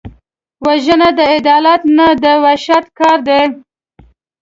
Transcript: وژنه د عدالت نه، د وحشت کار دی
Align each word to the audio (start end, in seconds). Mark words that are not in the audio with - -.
وژنه 0.65 1.09
د 1.17 1.19
عدالت 1.35 1.81
نه، 1.97 2.07
د 2.23 2.25
وحشت 2.43 2.85
کار 2.99 3.17
دی 3.27 3.41